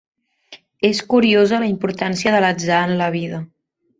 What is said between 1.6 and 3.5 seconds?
la importància de l'atzar en la vida.